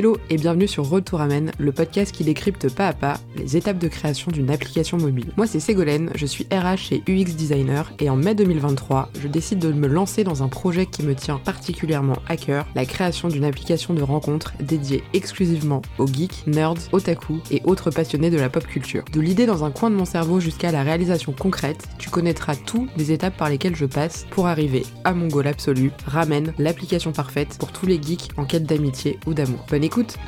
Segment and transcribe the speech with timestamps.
[0.00, 3.78] Hello et bienvenue sur Retour Amen, le podcast qui décrypte pas à pas les étapes
[3.78, 5.32] de création d'une application mobile.
[5.36, 9.58] Moi c'est Ségolène, je suis RH et UX designer et en mai 2023, je décide
[9.58, 13.44] de me lancer dans un projet qui me tient particulièrement à cœur, la création d'une
[13.44, 18.66] application de rencontre dédiée exclusivement aux geeks, nerds, otaku et autres passionnés de la pop
[18.66, 19.04] culture.
[19.12, 22.90] De l'idée dans un coin de mon cerveau jusqu'à la réalisation concrète, tu connaîtras toutes
[22.96, 27.56] les étapes par lesquelles je passe pour arriver à mon goal absolu, Ramen, l'application parfaite
[27.58, 30.18] pour tous les geeks en quête d'amitié ou d'amour écoute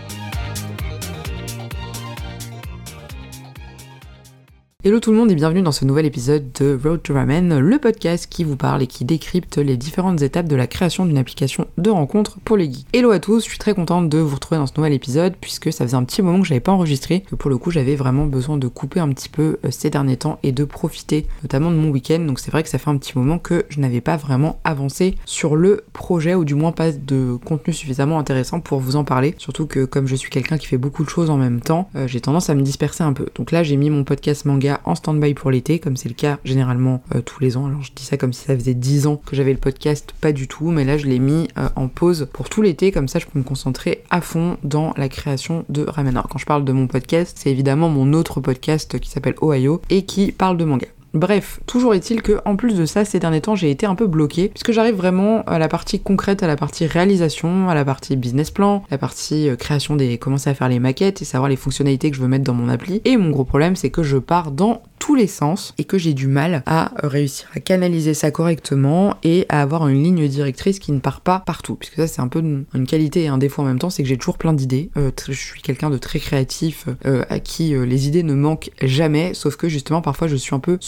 [4.85, 7.79] Hello tout le monde et bienvenue dans ce nouvel épisode de Road to Ramen, le
[7.79, 11.69] podcast qui vous parle et qui décrypte les différentes étapes de la création d'une application
[11.79, 12.89] de rencontre pour les geeks.
[12.93, 15.73] Hello à tous, je suis très contente de vous retrouver dans ce nouvel épisode puisque
[15.73, 18.27] ça faisait un petit moment que j'avais pas enregistré, que pour le coup j'avais vraiment
[18.27, 21.77] besoin de couper un petit peu euh, ces derniers temps et de profiter notamment de
[21.77, 22.19] mon week-end.
[22.19, 25.15] Donc c'est vrai que ça fait un petit moment que je n'avais pas vraiment avancé
[25.27, 29.37] sur le projet ou du moins pas de contenu suffisamment intéressant pour vous en parler.
[29.39, 32.09] Surtout que comme je suis quelqu'un qui fait beaucoup de choses en même temps, euh,
[32.09, 33.29] j'ai tendance à me disperser un peu.
[33.37, 36.39] Donc là j'ai mis mon podcast manga en stand-by pour l'été, comme c'est le cas
[36.45, 37.67] généralement euh, tous les ans.
[37.67, 40.33] Alors je dis ça comme si ça faisait 10 ans que j'avais le podcast, pas
[40.33, 43.19] du tout, mais là je l'ai mis euh, en pause pour tout l'été, comme ça
[43.19, 46.17] je peux me concentrer à fond dans la création de Ramen.
[46.17, 49.81] Alors quand je parle de mon podcast, c'est évidemment mon autre podcast qui s'appelle Ohio
[49.91, 50.87] et qui parle de manga.
[51.15, 54.07] Bref, toujours est-il que en plus de ça, ces derniers temps, j'ai été un peu
[54.07, 58.17] bloquée puisque j'arrive vraiment à la partie concrète, à la partie réalisation, à la partie
[58.17, 61.57] business plan, la partie euh, création des commencer à faire les maquettes et savoir les
[61.57, 63.03] fonctionnalités que je veux mettre dans mon appli.
[63.05, 66.15] Et mon gros problème, c'est que je pars dans tous les sens et que j'ai
[66.15, 70.93] du mal à réussir à canaliser ça correctement et à avoir une ligne directrice qui
[70.93, 71.75] ne part pas partout.
[71.75, 74.09] Puisque ça, c'est un peu une qualité et un défaut en même temps, c'est que
[74.09, 74.91] j'ai toujours plein d'idées.
[74.97, 79.35] Euh, je suis quelqu'un de très créatif euh, à qui les idées ne manquent jamais,
[79.35, 80.79] sauf que justement, parfois, je suis un peu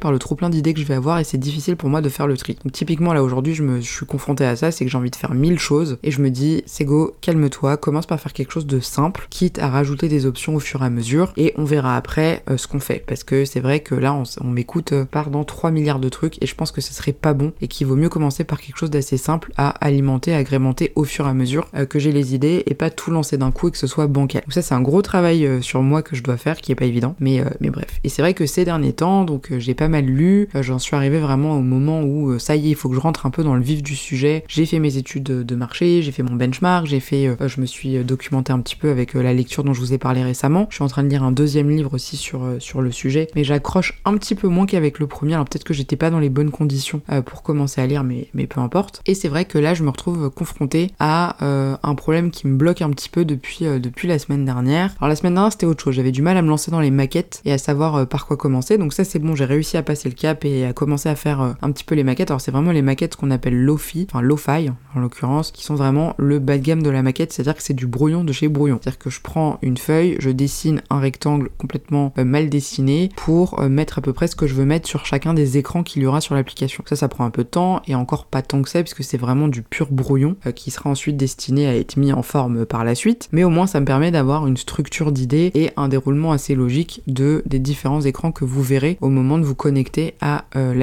[0.00, 2.08] par le trop plein d'idées que je vais avoir et c'est difficile pour moi de
[2.08, 2.56] faire le tri.
[2.64, 5.16] Donc, typiquement, là aujourd'hui, je me suis confrontée à ça, c'est que j'ai envie de
[5.16, 8.66] faire mille choses et je me dis, c'est go, calme-toi, commence par faire quelque chose
[8.66, 11.96] de simple, quitte à rajouter des options au fur et à mesure et on verra
[11.96, 13.04] après ce qu'on fait.
[13.06, 16.42] Parce que c'est vrai que là, on, m'écoute euh, par dans 3 milliards de trucs
[16.42, 18.76] et je pense que ce serait pas bon et qu'il vaut mieux commencer par quelque
[18.76, 22.34] chose d'assez simple à alimenter, agrémenter au fur et à mesure euh, que j'ai les
[22.34, 24.42] idées et pas tout lancer d'un coup et que ce soit bancal.
[24.42, 26.76] Donc ça, c'est un gros travail euh, sur moi que je dois faire qui est
[26.76, 28.00] pas évident, mais, mais bref.
[28.04, 31.18] Et c'est vrai que ces derniers temps, donc j'ai pas mal lu, j'en suis arrivé
[31.18, 33.54] vraiment au moment où ça y est, il faut que je rentre un peu dans
[33.54, 34.44] le vif du sujet.
[34.48, 37.98] J'ai fait mes études de marché, j'ai fait mon benchmark, j'ai fait, je me suis
[38.04, 40.66] documenté un petit peu avec la lecture dont je vous ai parlé récemment.
[40.70, 43.44] Je suis en train de lire un deuxième livre aussi sur, sur le sujet, mais
[43.44, 45.34] j'accroche un petit peu moins qu'avec le premier.
[45.34, 48.28] Alors peut-être que j'étais pas dans les bonnes conditions euh, pour commencer à lire, mais,
[48.34, 49.02] mais peu importe.
[49.06, 52.56] Et c'est vrai que là, je me retrouve confrontée à euh, un problème qui me
[52.56, 54.94] bloque un petit peu depuis, euh, depuis la semaine dernière.
[54.98, 55.94] Alors la semaine dernière, c'était autre chose.
[55.94, 58.78] J'avais du mal à me lancer dans les maquettes et à savoir par quoi commencer.
[58.78, 61.56] Donc ça, c'est bon, j'ai réussi à passer le cap et à commencer à faire
[61.60, 62.30] un petit peu les maquettes.
[62.30, 66.14] Alors c'est vraiment les maquettes qu'on appelle lo-fi, enfin lo-fi en l'occurrence, qui sont vraiment
[66.16, 68.78] le bas de gamme de la maquette, c'est-à-dire que c'est du brouillon de chez brouillon.
[68.80, 73.98] C'est-à-dire que je prends une feuille, je dessine un rectangle complètement mal dessiné pour mettre
[73.98, 76.20] à peu près ce que je veux mettre sur chacun des écrans qu'il y aura
[76.20, 76.84] sur l'application.
[76.86, 79.18] Ça, ça prend un peu de temps et encore pas tant que ça puisque c'est
[79.18, 82.84] vraiment du pur brouillon euh, qui sera ensuite destiné à être mis en forme par
[82.84, 83.28] la suite.
[83.32, 87.02] Mais au moins, ça me permet d'avoir une structure d'idées et un déroulement assez logique
[87.08, 90.74] de des différents écrans que vous verrez au moment de vous connecter à euh,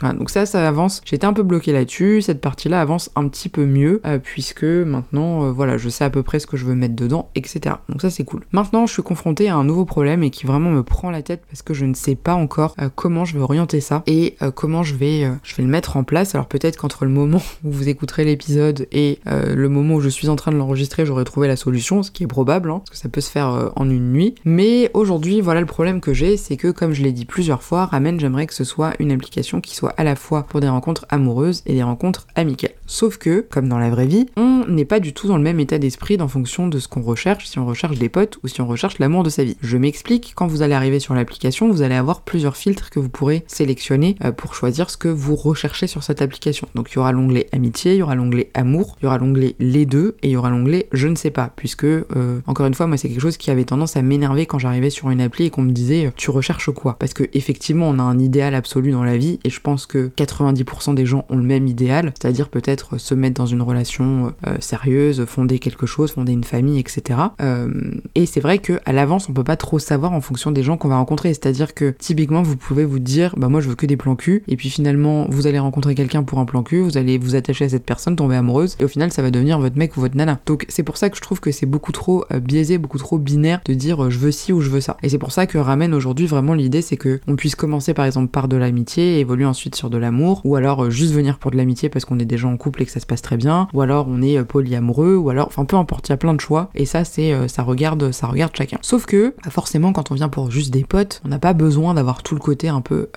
[0.00, 1.00] l'application donc ça, ça avance.
[1.04, 2.22] J'étais un peu bloqué là-dessus.
[2.22, 6.10] Cette partie-là avance un petit peu mieux euh, puisque maintenant, euh, voilà, je sais à
[6.10, 7.76] peu près ce que je veux mettre dedans, etc.
[7.88, 8.44] Donc ça, c'est cool.
[8.52, 11.42] Maintenant, je suis confronté à un nouveau problème et qui vraiment me prend la tête
[11.48, 14.82] parce que je ne sais pas encore euh, comment je vais orienter ça et comment
[14.82, 16.34] je vais, je vais le mettre en place.
[16.34, 20.28] Alors peut-être qu'entre le moment où vous écouterez l'épisode et le moment où je suis
[20.28, 22.96] en train de l'enregistrer, j'aurai trouvé la solution, ce qui est probable, hein, parce que
[22.96, 24.34] ça peut se faire en une nuit.
[24.44, 27.86] Mais aujourd'hui, voilà le problème que j'ai, c'est que comme je l'ai dit plusieurs fois,
[27.86, 31.06] Ramen, j'aimerais que ce soit une application qui soit à la fois pour des rencontres
[31.08, 32.72] amoureuses et des rencontres amicales.
[32.92, 35.58] Sauf que, comme dans la vraie vie, on n'est pas du tout dans le même
[35.60, 38.60] état d'esprit en fonction de ce qu'on recherche, si on recherche des potes ou si
[38.60, 39.56] on recherche l'amour de sa vie.
[39.62, 43.08] Je m'explique, quand vous allez arriver sur l'application, vous allez avoir plusieurs filtres que vous
[43.08, 46.68] pourrez sélectionner euh, pour choisir ce que vous recherchez sur cette application.
[46.74, 49.56] Donc il y aura l'onglet amitié, il y aura l'onglet amour, il y aura l'onglet
[49.58, 52.74] les deux et il y aura l'onglet je ne sais pas, puisque euh, encore une
[52.74, 55.46] fois, moi c'est quelque chose qui avait tendance à m'énerver quand j'arrivais sur une appli
[55.46, 56.96] et qu'on me disait tu recherches quoi?
[56.98, 60.10] Parce que effectivement on a un idéal absolu dans la vie et je pense que
[60.18, 64.56] 90% des gens ont le même idéal, c'est-à-dire peut-être se mettre dans une relation euh,
[64.60, 67.18] sérieuse, fonder quelque chose, fonder une famille, etc.
[67.40, 67.70] Euh,
[68.14, 70.76] et c'est vrai que à l'avance, on peut pas trop savoir en fonction des gens
[70.76, 71.30] qu'on va rencontrer.
[71.30, 74.42] C'est-à-dire que typiquement, vous pouvez vous dire, bah moi je veux que des plans cul,
[74.48, 77.64] et puis finalement, vous allez rencontrer quelqu'un pour un plan cul, vous allez vous attacher
[77.64, 80.16] à cette personne, tomber amoureuse, et au final, ça va devenir votre mec ou votre
[80.16, 80.40] nana.
[80.46, 83.18] Donc c'est pour ça que je trouve que c'est beaucoup trop euh, biaisé, beaucoup trop
[83.18, 84.96] binaire de dire je veux ci ou je veux ça.
[85.02, 88.04] Et c'est pour ça que ramène aujourd'hui vraiment l'idée, c'est que on puisse commencer par
[88.04, 91.52] exemple par de l'amitié, évoluer ensuite ensuite sur de l'amour, ou alors juste venir pour
[91.52, 93.68] de l'amitié parce qu'on est déjà en couple et que ça se passe très bien,
[93.72, 96.40] ou alors on est polyamoureux, ou alors, enfin peu importe, il y a plein de
[96.40, 98.78] choix, et ça c'est, ça regarde, ça regarde chacun.
[98.82, 101.94] Sauf que, bah, forcément, quand on vient pour juste des potes, on n'a pas besoin
[101.94, 103.08] d'avoir tout le côté un peu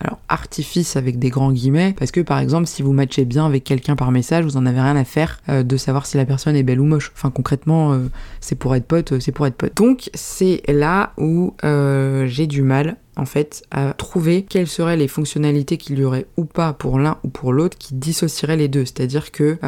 [0.00, 3.64] alors artifice avec des grands guillemets, parce que par exemple si vous matchez bien avec
[3.64, 6.54] quelqu'un par message, vous en avez rien à faire euh, de savoir si la personne
[6.56, 7.10] est belle ou moche.
[7.14, 8.08] Enfin concrètement, euh,
[8.40, 9.76] c'est pour être pote, euh, c'est pour être pote.
[9.76, 15.76] Donc c'est là où j'ai du mal en fait à trouver quelles seraient les fonctionnalités
[15.76, 18.84] qu'il y aurait ou pas pour l'un ou pour l'autre qui dissocieraient les deux.
[18.84, 19.58] C'est-à-dire que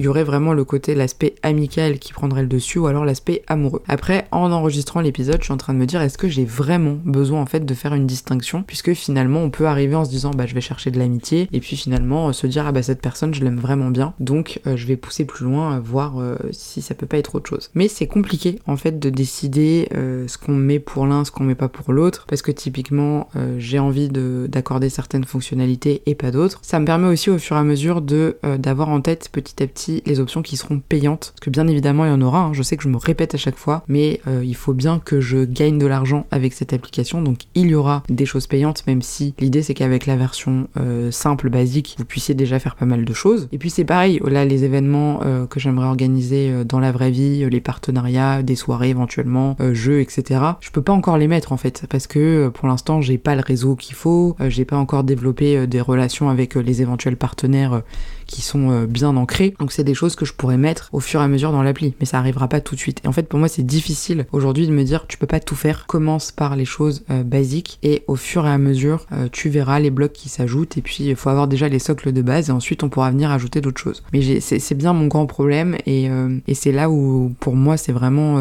[0.00, 3.42] il y aurait vraiment le côté l'aspect amical qui prendrait le dessus ou alors l'aspect
[3.46, 3.82] amoureux.
[3.86, 6.98] Après, en enregistrant l'épisode, je suis en train de me dire est-ce que j'ai vraiment
[7.04, 8.62] besoin en fait de faire une distinction?
[8.62, 11.60] Puisque finalement on peut arriver en se disant bah je vais chercher de l'amitié et
[11.60, 14.76] puis finalement euh, se dire ah bah cette personne je l'aime vraiment bien donc euh,
[14.76, 16.14] je vais pousser plus loin voir
[16.50, 17.70] si ça peut pas être autre chose.
[17.74, 21.54] Mais c'est compliqué en fait de décider ce qu'on met pour l'un, ce qu'on met
[21.54, 26.60] pas pour l'autre parce que typiquement euh, j'ai envie d'accorder certaines fonctionnalités et pas d'autres.
[26.62, 29.62] Ça me permet aussi au fur et à mesure de euh, d'avoir en tête petit
[29.62, 31.32] à petit les options qui seront payantes.
[31.34, 32.52] Parce que bien évidemment il y en aura, hein.
[32.52, 35.20] je sais que je me répète à chaque fois, mais euh, il faut bien que
[35.20, 37.22] je gagne de l'argent avec cette application.
[37.22, 40.68] Donc il y aura des choses payantes, même si l'idée c'est qu'avec la version
[41.10, 43.48] simple, basique, vous puissiez déjà faire pas mal de choses.
[43.52, 47.60] Et puis c'est pareil, là les événements que j'aimerais organiser dans la vraie vie, les
[47.60, 50.40] partenariats, des soirées éventuellement, jeux, etc.
[50.60, 53.34] Je peux pas encore les mettre en fait, parce que euh, pour l'instant j'ai pas
[53.34, 57.16] le réseau qu'il faut, euh, j'ai pas encore développé euh, des relations avec les éventuels
[57.16, 57.82] partenaires
[58.30, 59.54] qui sont euh, bien ancrés.
[59.58, 61.94] Donc c'est des choses que je pourrais mettre au fur et à mesure dans l'appli,
[62.00, 63.00] mais ça arrivera pas tout de suite.
[63.04, 65.56] Et en fait pour moi c'est difficile aujourd'hui de me dire tu peux pas tout
[65.56, 65.86] faire.
[65.86, 69.80] Commence par les choses euh, basiques et au fur et à mesure euh, tu verras
[69.80, 72.52] les blocs qui s'ajoutent et puis il faut avoir déjà les socles de base et
[72.52, 74.02] ensuite on pourra venir ajouter d'autres choses.
[74.12, 76.08] Mais c'est bien mon grand problème et,
[76.46, 78.38] et c'est là où pour moi c'est vraiment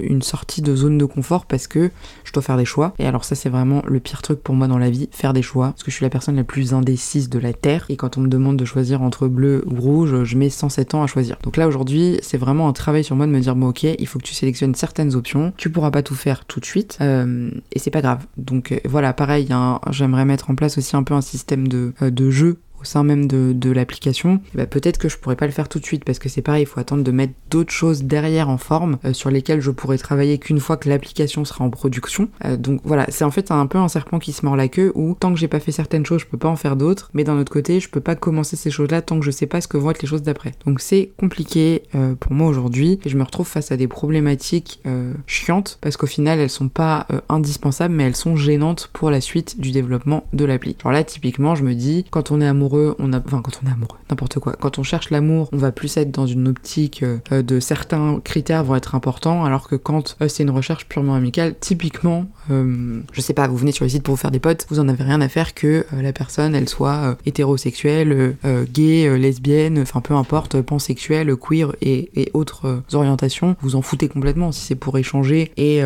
[0.00, 1.90] une sortie de zone de confort parce que
[2.24, 2.94] je dois faire des choix.
[2.98, 5.42] Et alors ça c'est vraiment le pire truc pour moi dans la vie, faire des
[5.42, 8.18] choix parce que je suis la personne la plus indécise de la terre et quand
[8.18, 11.36] on me demande de choisir entre bleu ou rouge, je mets 107 ans à choisir.
[11.42, 14.06] Donc là aujourd'hui, c'est vraiment un travail sur moi de me dire bon ok, il
[14.06, 15.52] faut que tu sélectionnes certaines options.
[15.56, 18.26] Tu pourras pas tout faire tout de suite euh, et c'est pas grave.
[18.36, 19.48] Donc euh, voilà, pareil,
[19.90, 23.26] j'aimerais mettre en place aussi un peu un système de, euh, de jeu sein même
[23.26, 26.28] de, l'application, bah, peut-être que je pourrais pas le faire tout de suite parce que
[26.28, 29.60] c'est pareil, il faut attendre de mettre d'autres choses derrière en forme euh, sur lesquelles
[29.60, 32.28] je pourrais travailler qu'une fois que l'application sera en production.
[32.44, 34.92] Euh, donc voilà, c'est en fait un peu un serpent qui se mord la queue
[34.94, 37.24] où tant que j'ai pas fait certaines choses, je peux pas en faire d'autres, mais
[37.24, 39.68] d'un autre côté, je peux pas commencer ces choses-là tant que je sais pas ce
[39.68, 40.52] que vont être les choses d'après.
[40.66, 44.80] Donc c'est compliqué euh, pour moi aujourd'hui et je me retrouve face à des problématiques
[45.26, 49.60] chiantes parce qu'au final, elles sont pas indispensables mais elles sont gênantes pour la suite
[49.60, 50.76] du développement de l'appli.
[50.82, 53.68] Alors là, typiquement, je me dis quand on est amoureux on a, enfin quand on
[53.68, 54.54] est amoureux, n'importe quoi.
[54.58, 58.64] Quand on cherche l'amour, on va plus être dans une optique euh, de certains critères
[58.64, 63.20] vont être importants, alors que quand euh, c'est une recherche purement amicale, typiquement, euh, je
[63.20, 65.04] sais pas, vous venez sur le site pour vous faire des potes, vous en avez
[65.04, 68.36] rien à faire que la personne, elle soit hétérosexuelle,
[68.72, 74.60] gay, lesbienne, enfin peu importe, pansexuelle, queer et, autres orientations, vous en foutez complètement si
[74.60, 75.82] c'est pour échanger et,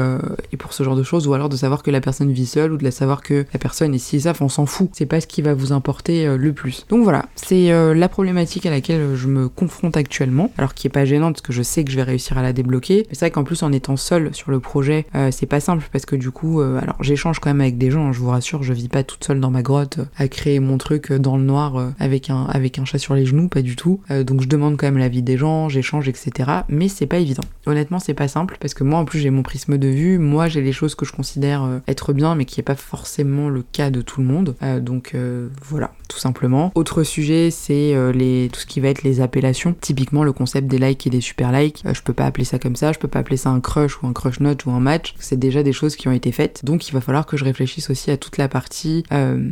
[0.59, 2.77] pour ce genre de choses, ou alors de savoir que la personne vit seule, ou
[2.77, 4.91] de la savoir que la personne est si ça, on s'en fout.
[4.93, 6.78] C'est pas ce qui va vous importer le plus.
[6.89, 10.91] Donc voilà, c'est euh, la problématique à laquelle je me confronte actuellement, alors qui est
[10.91, 13.07] pas gênante parce que je sais que je vais réussir à la débloquer.
[13.09, 15.89] Mais c'est vrai qu'en plus en étant seule sur le projet, euh, c'est pas simple
[15.93, 18.31] parce que du coup, euh, alors j'échange quand même avec des gens, hein, je vous
[18.31, 21.43] rassure, je vis pas toute seule dans ma grotte à créer mon truc dans le
[21.43, 24.01] noir avec un avec un chat sur les genoux, pas du tout.
[24.11, 26.51] donc je demande quand même l'avis des gens, j'échange, etc.
[26.69, 27.45] Mais c'est pas évident.
[27.67, 30.49] Honnêtement, c'est pas simple parce que moi en plus j'ai mon prisme de vue, moi
[30.49, 33.91] j'ai les choses que je considère être bien, mais qui est pas forcément le cas
[33.91, 34.55] de tout le monde.
[34.81, 35.15] donc
[35.63, 36.68] voilà, tout simplement.
[36.75, 39.75] Autre sujet, c'est euh, les tout ce qui va être les appellations.
[39.81, 41.83] Typiquement le concept des likes et des super likes.
[41.87, 44.03] Euh, je peux pas appeler ça comme ça, je peux pas appeler ça un crush
[44.03, 45.15] ou un crush note ou un match.
[45.19, 46.65] C'est déjà des choses qui ont été faites.
[46.65, 49.51] Donc il va falloir que je réfléchisse aussi à toute la partie euh,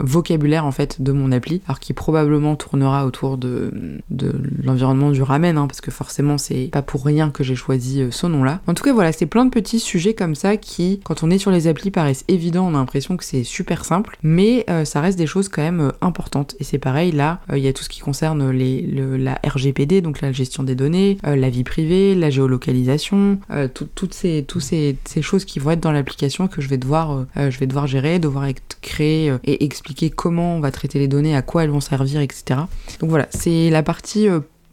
[0.00, 3.72] vocabulaire en fait de mon appli, alors qui probablement tournera autour de,
[4.10, 8.04] de l'environnement du ramen, hein, parce que forcément c'est pas pour rien que j'ai choisi
[8.10, 8.60] ce nom-là.
[8.66, 11.38] En tout cas voilà, c'est plein de petits sujets comme ça qui, quand on est
[11.38, 12.66] sur les applis, paraissent évidents.
[12.66, 16.56] On a l'impression que c'est super simple, mais ça reste des choses quand même importantes.
[16.58, 20.00] Et c'est pareil, là, euh, il y a tout ce qui concerne les, la RGPD,
[20.00, 24.62] donc la gestion des données, euh, la vie privée, la géolocalisation, euh, toutes ces, toutes
[24.62, 27.86] ces, ces, choses qui vont être dans l'application que je vais devoir, je vais devoir
[27.86, 28.46] gérer, devoir
[28.80, 32.60] créer et expliquer comment on va traiter les données, à quoi elles vont servir, etc.
[33.00, 34.28] Donc voilà, c'est la partie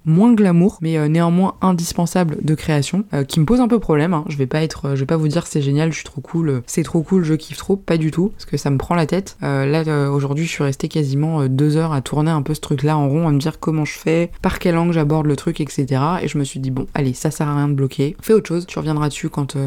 [0.07, 4.13] moins glamour, mais euh, néanmoins indispensable de création, euh, qui me pose un peu problème.
[4.13, 4.23] Hein.
[4.29, 6.63] Je vais pas être, je vais pas vous dire c'est génial, je suis trop cool,
[6.65, 9.05] c'est trop cool, je kiffe trop, pas du tout, parce que ça me prend la
[9.05, 9.37] tête.
[9.41, 13.09] là aujourd'hui, je suis restée quasiment deux heures à tourner un peu ce truc-là en
[13.09, 16.01] rond, à me dire comment je fais, par quel angle j'aborde le truc, etc.
[16.21, 18.47] Et je me suis dit bon, allez, ça sert à rien de bloquer, fais autre
[18.47, 18.65] chose.
[18.65, 19.57] Tu reviendras dessus quand,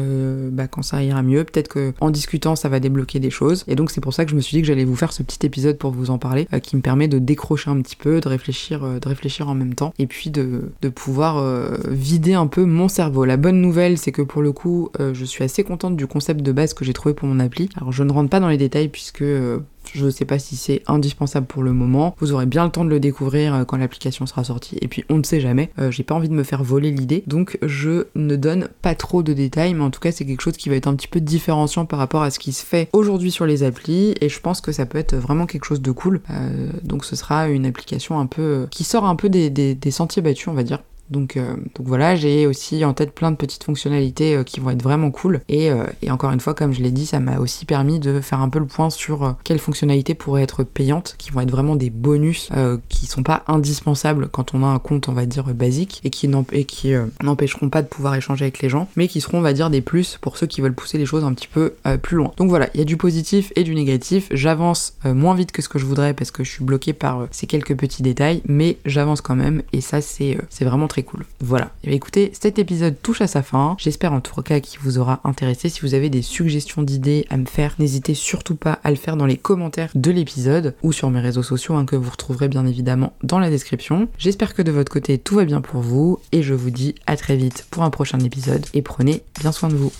[0.51, 1.43] bah, quand ça ira mieux.
[1.43, 3.63] Peut-être que en discutant, ça va débloquer des choses.
[3.67, 5.23] Et donc c'est pour ça que je me suis dit que j'allais vous faire ce
[5.23, 8.27] petit épisode pour vous en parler, qui me permet de décrocher un petit peu, de
[8.27, 12.87] réfléchir, de réfléchir en même temps, et puis de, pouvoir euh, vider un peu mon
[12.87, 13.25] cerveau.
[13.25, 16.41] La bonne nouvelle, c'est que pour le coup, euh, je suis assez contente du concept
[16.41, 17.69] de base que j'ai trouvé pour mon appli.
[17.77, 19.59] Alors je ne rentre pas dans les détails puisque euh,
[19.93, 22.15] je ne sais pas si c'est indispensable pour le moment.
[22.19, 24.77] Vous aurez bien le temps de le découvrir euh, quand l'application sera sortie.
[24.81, 25.69] Et puis on ne sait jamais.
[25.79, 27.23] Euh, j'ai pas envie de me faire voler l'idée.
[27.27, 29.73] Donc je ne donne pas trop de détails.
[29.73, 31.99] Mais en tout cas, c'est quelque chose qui va être un petit peu différenciant par
[31.99, 34.15] rapport à ce qui se fait aujourd'hui sur les applis.
[34.21, 36.21] Et je pense que ça peut être vraiment quelque chose de cool.
[36.29, 40.47] Euh, donc ce sera une application un peu qui sort un peu des sentiers battus,
[40.47, 40.79] on va dire.
[41.11, 44.81] Donc, euh, voilà, j'ai aussi en tête plein de petites fonctionnalités euh, qui vont être
[44.81, 45.41] vraiment cool.
[45.49, 48.21] Et, euh, et encore une fois, comme je l'ai dit, ça m'a aussi permis de
[48.21, 51.75] faire un peu le point sur quelles fonctionnalités pourraient être payantes, qui vont être vraiment
[51.75, 52.49] des bonus
[52.87, 56.27] qui sont pas indispensables quand on a un compte, on va dire, basique, et qui
[56.27, 59.81] n'empêcheront pas de pouvoir échanger avec les gens, mais qui seront, on va dire, des
[59.81, 62.31] plus pour ceux qui veulent pousser les choses un petit peu plus loin.
[62.37, 64.27] Donc voilà, il y a du positif et du négatif.
[64.31, 67.47] J'avance moins vite que ce que je voudrais parce que je suis bloqué par ces
[67.47, 71.25] quelques petits détails, mais j'avance quand même, et ça, c'est vraiment très cool.
[71.39, 71.71] Voilà.
[71.83, 73.75] Et écoutez, cet épisode touche à sa fin.
[73.77, 75.69] J'espère en tout cas qu'il vous aura intéressé.
[75.69, 79.17] Si vous avez des suggestions d'idées à me faire, n'hésitez surtout pas à le faire
[79.17, 82.65] dans les commentaires de l'épisode ou sur mes réseaux sociaux hein, que vous retrouverez bien
[82.65, 84.07] évidemment dans la description.
[84.17, 87.15] J'espère que de votre côté tout va bien pour vous et je vous dis à
[87.17, 89.91] très vite pour un prochain épisode et prenez bien soin de vous.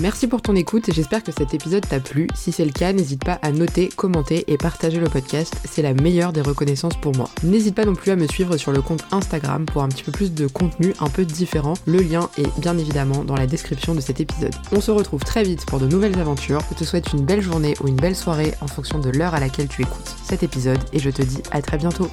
[0.00, 2.28] Merci pour ton écoute et j'espère que cet épisode t'a plu.
[2.32, 5.92] Si c'est le cas, n'hésite pas à noter, commenter et partager le podcast, c'est la
[5.92, 7.28] meilleure des reconnaissances pour moi.
[7.42, 10.12] N'hésite pas non plus à me suivre sur le compte Instagram pour un petit peu
[10.12, 11.74] plus de contenu un peu différent.
[11.84, 14.54] Le lien est bien évidemment dans la description de cet épisode.
[14.70, 16.60] On se retrouve très vite pour de nouvelles aventures.
[16.70, 19.40] Je te souhaite une belle journée ou une belle soirée en fonction de l'heure à
[19.40, 22.08] laquelle tu écoutes cet épisode et je te dis à très bientôt.